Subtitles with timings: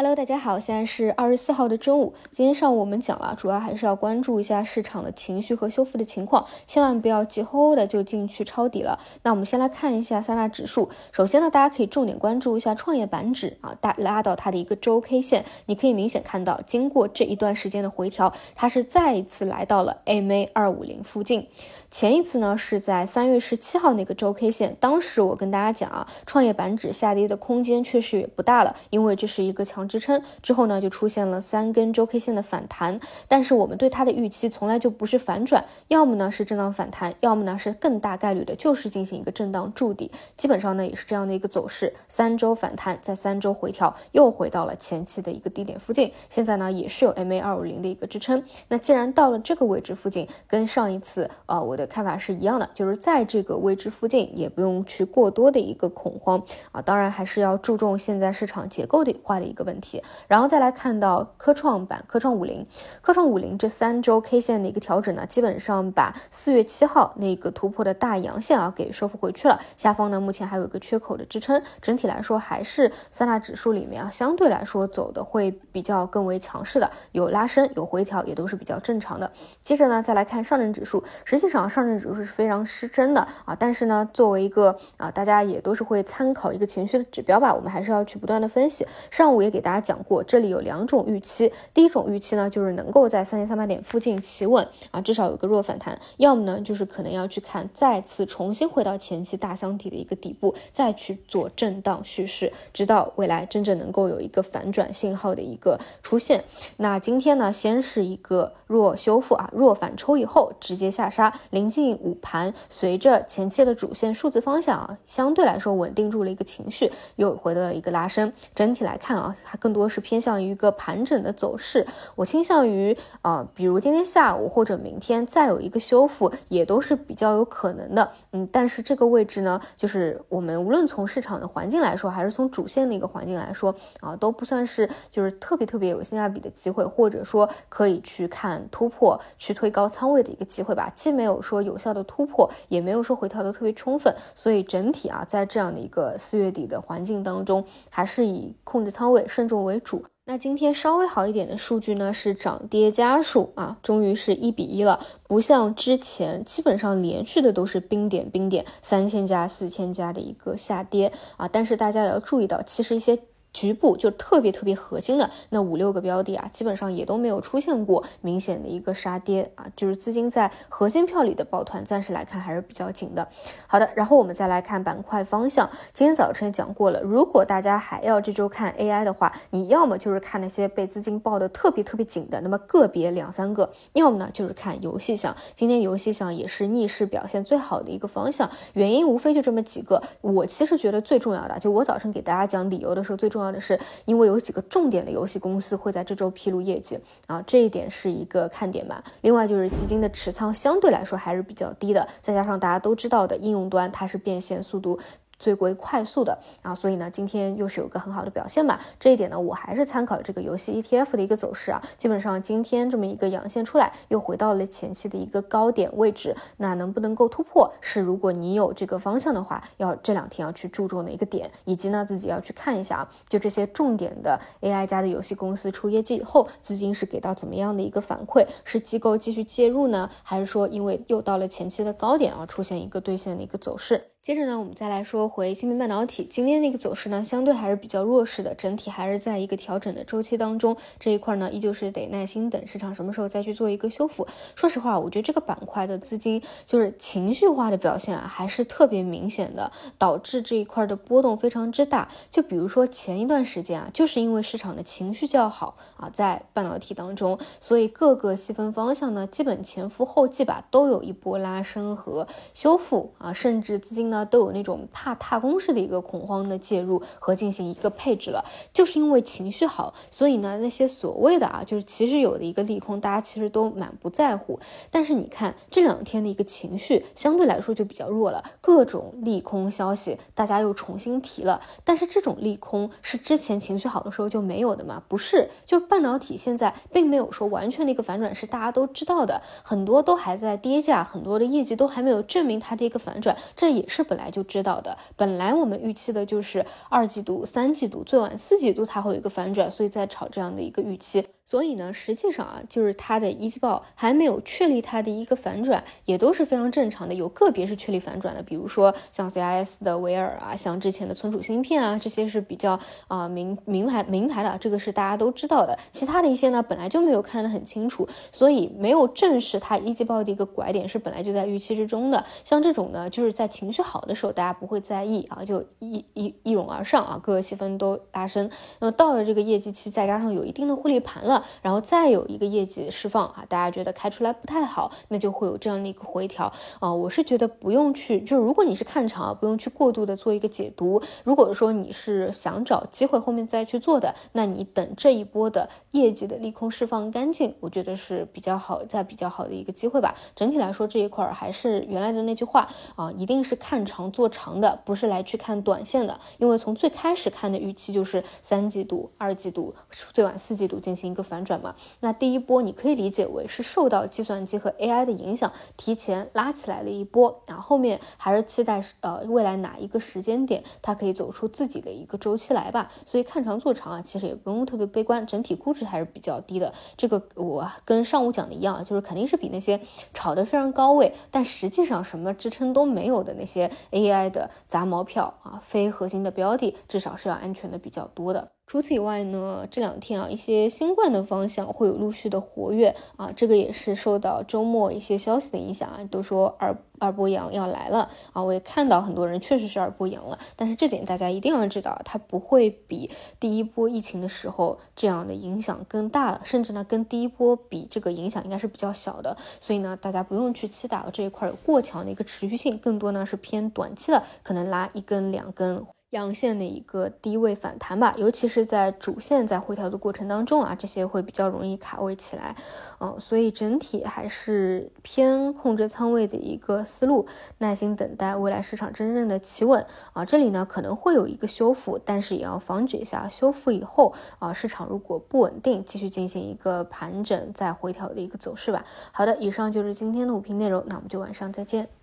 [0.00, 2.14] Hello，大家好，现在是二十四号的中午。
[2.30, 8.98] 今天上午我们讲了，主要还是要关注一下市场的情绪和修复的情况，千万不要急吼吼的就进去抄底了。
[9.24, 10.88] 那我们先来看一下三大指数。
[11.12, 21.46] 首先呢，大家可以重点关注一下创业板指啊，大拉到它的一个周 K 线，你可以明显看到，经过这一段时间的回调，它是再一次来到了 MA 二五零附近。
[21.90, 29.86] 前一次呢是在三月十七号那个周 K 线，当时我跟大家讲啊，创业板指下跌的空间确实也不大了，因为这是一个强。
[29.90, 56.40] 支撑之后呢，就出现了三根周 K 线的反弹，但是我们对它的预期从来就不是反转，要么呢是震荡反弹，要么呢是更大概率的就是进行一个震荡筑底，基本上呢也是这样的一个走势，三周反弹，在三周回调，又回到了前期的一个低点附近，现在呢也是有 MA 二五零的一个支撑，那既然到了这个位置附近，跟上一次啊我的看法是一样的，就是在这个位置附近也不用去过多的一个恐慌。
[56.70, 60.02] 啊，当然还是要注重现在市场结构的化的一个问问题。
[60.26, 62.66] 然后再来看到科创板、科创五零、
[63.00, 69.60] 科创五零这三周 K 线的一个调整呢，基本上把四月七号那个突破的大阳线啊给收复回去了。
[69.76, 79.30] 下方呢目前还有一个缺口的支撑，整体来说还是三大指数里面啊相对来说走的会比较更为强势的，有拉升有回调也都是比较正常的。
[79.62, 88.86] 接着呢再来看上证指数，实际上上证指数是非常失真的啊，但是呢作为一个啊大家也都是会参考一个情绪的指标吧，我们还是要去不断的分析。
[89.10, 89.80] 上午也给给大家。
[89.90, 91.52] 讲过，这里有两种预期。
[91.74, 106.44] 第一种预期呢，就是能够在三千三百点附近企稳啊，至少有个弱反弹；要么呢，就是可能要去看再次重新回到前期大箱体的一个底部，再去做震荡蓄势，直到未来真正能够有一个反转信号的一个出现。
[106.76, 118.32] 那今天呢，先是一个弱修复啊，弱反抽以后直接下杀，临近午盘，随着前期的主线数字方向啊，相对来说稳定住了一个情绪，又回到了一个拉升。
[118.54, 119.70] 整体来看啊，它更。
[119.70, 128.10] 更多是偏向于一个盘整的走势，我倾向于啊，比如今天下午或者明天再有一个修复，也都是比较有可能的。
[128.32, 140.92] 嗯，但是这个位置呢，就是我们无论从市场的环境来说，还是从主线的一个环境来说啊，都不算是就是特别特别有性价比的机会，或者说可以去看突破去推高仓位的一个机会吧。
[140.96, 149.64] 既没有说有效的突破，也没有说回调的特别充分，所以整体啊，在这样的一个四月底的环境当中，还是以控制仓位慎重。
[149.64, 163.18] 为主，那今天稍微好一点的数据呢，是涨跌家数啊，终于是一比一了，不像之前基本上连续的都是冰点冰点，三千家四千家的一个下跌啊，但是大家也要注意到，其实一些。
[163.52, 173.26] 局部就特别特别核心的那五六个标的啊，基本上也都没有出现过明显的一个杀跌啊，就是资金在核心票里的抱团，暂时来看还是比较紧的。
[173.66, 175.68] 好的，然后我们再来看板块方向。
[175.92, 185.34] 今天早晨讲过了，如果大家还要这周看 AI 的话，你要么就是看那些被资金抱的特别特别紧的，那么个别两三个，要么呢就是看游戏项。
[185.56, 190.00] 今天游戏项也是逆势表现最好的一个方向，原因无非就这么几个。
[190.20, 193.39] 我其实觉得最重要的，就我早晨给大家讲理由的时候最重。
[193.40, 199.02] 重要的是，因为有几个重点的游戏公司会在这周披露业绩啊，这一点是一个看点吧。
[199.22, 204.98] 另外就是基金的持仓相对来说还是比较低的，再加上大家都知道的应用端它是变现速度。
[205.40, 208.78] 最为快速的啊，所以呢，今天又是有个很好的表现嘛。
[209.00, 211.82] 这一点呢，我还是参考这个游戏 ETF 的一个走势啊。
[211.96, 216.36] 基本上今天这么一个阳线出来，又回到了前期的一个高点位置。
[216.58, 228.46] 那能不能够突破，是如果你有这个方向的话，要这两天要去注重的一个点，以及呢自己要去看一下啊，就这些重点的 AI 加的游戏公司出业绩以后，资金是给到怎么样的一个反馈？
[228.62, 234.04] 是机构继续介入呢，还是说因为又到了前期的高点而出现一个兑现的一个走势？
[234.22, 240.76] 接着呢，我们再来说回芯片半导体，今天那个走势呢，相对还是比较弱势的，整体还是在一个调整的周期当中。
[240.98, 244.28] 这一块呢，依旧是得耐心等市场什么时候再去做一个修复。
[244.54, 252.06] 说实话，我觉得这个板块的资金就是情绪化的表现啊，还是特别明显的，导致这一块的波动非常之大。
[252.30, 264.09] 就比如说前一段时间啊，就是因为市场的情绪较好啊，在半导体当中，所以各个细分方向呢，基本前赴后继吧，都有一波拉升和修复啊，甚至资金。
[264.10, 274.58] 呢都有那种怕踏空式的一个恐慌的介入和进行一个配置了，就是因为情绪好，所以呢那些所谓的啊，就是其实有的一个利空，大家其实都蛮不在乎。
[274.90, 281.62] 但是你看这两天的一个情绪相对来说就比较弱了，各种利空消息大家又重新提了。
[281.84, 285.00] 但是这种利空是之前情绪好的时候就没有的吗？
[285.08, 293.99] 不是，就是半导体现在并没有说完全的一个反转，是大家都知道的，很多都还在跌价，很多的业绩都还没有证明它的一个反转，这也是。
[294.02, 301.26] 本来就知道的，本来我们预期的就是二季度、三季度，最晚四季度它会有一个反转，所以在炒这样的一个预期。
[301.50, 307.12] 所以呢，实际上啊，就是它的一季报还没有确立它的一个反转，也都是非常正常的。
[307.12, 315.76] 有个别是确立反转的，比如说像 CIS 的维尔啊，像之前的存储芯片啊，这些是比较啊名名牌名牌的，这个是大家都知道的。
[315.90, 322.24] 其他的一些呢，本来就没有看得很清楚，所以没有证实它一季报的一个拐点是本来就在预期之中的。
[322.44, 328.48] 像这种呢，就是在情绪好的时候，大家不会在意啊，就一一一涌而上啊，各个细分都拉升。
[328.78, 331.39] 那么到了这个业绩期，再加上有一定的获利盘了。
[331.62, 336.92] 然后再有一个业绩释放啊，大家觉得开出来不太好，那就会有这样的一个回调啊。
[336.92, 341.02] 我是觉得不用去，就是如果你是看长啊，不用去过度的做一个解读。
[341.24, 350.14] 如果说你是想找机会后面再去做的，那你等这一波的业绩的利空释放干净，我觉得是比较好，在比较好的一个机会吧。
[350.34, 356.18] 整体来说这一块还是原来的那句话啊，一定是看长做长的，不是来去看短线的。
[356.38, 359.74] 因为从最开始看的预期就是三季度、二季度，
[360.12, 361.74] 最晚四季度进行一个反转嘛。
[362.00, 372.90] 那第一波你可以理解为是受到计算机和 AI 的影响，提前拉起来了一波，然后后面还是期待呃未来哪一个时间点它可以走出自己的一个周期来吧。
[373.06, 376.74] 所以看长做长啊，其实也不用特别悲观，整体估值还是比较低的。
[376.96, 379.80] 这个我跟上午讲的一样，就是肯定是比那些
[380.12, 388.50] 炒得非常高位，但实际上什么支撑都没有的那些 AI 的杂毛票啊，非核心的标的，至少是要安全的比较多的。
[388.70, 415.84] 除此以外呢，这两天啊，一些新冠的方向会有陆续的活跃啊，这个也是受到周末一些消息的影响啊，都说二二波阳要来了啊，我也看到很多人确实是二波阳了，但是这点大家一定要知道，它不会比第一波疫情的时候这样的影响更大了，甚至呢，跟第一波比，这个影响应该是比较小的，所以呢，大家不用去期待这一块有过强的一个持续性，更多呢是偏短期的，可能拉一根两根。
[416.10, 422.56] 阳线的一个低位反弹吧，尤其是在主线在回调的过程当中啊，这些会比较容易卡位起来，
[422.98, 427.26] 嗯，所以整体还是偏控制仓位的一个思路，
[427.58, 438.84] 耐心等待未来市场真正的企稳啊，这里呢可能会有一个修复，但是也要防止一下修复以后啊，市场如果不稳定，继续进行一个盘整再回调的一个走势吧。
[439.12, 441.99] 好的，以上就是今天的午评内容，那我们就晚上再见。